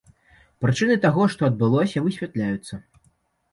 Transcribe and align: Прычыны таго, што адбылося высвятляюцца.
Прычыны 0.65 0.95
таго, 1.03 1.27
што 1.35 1.41
адбылося 1.51 2.05
высвятляюцца. 2.09 2.83